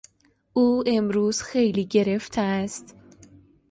[0.53, 2.95] او امروز خیلی گرفته است.